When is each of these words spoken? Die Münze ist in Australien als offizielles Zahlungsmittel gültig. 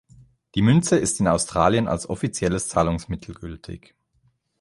Die 0.55 0.63
Münze 0.63 0.95
ist 0.97 1.19
in 1.19 1.27
Australien 1.27 1.87
als 1.87 2.09
offizielles 2.09 2.67
Zahlungsmittel 2.69 3.35
gültig. 3.35 3.93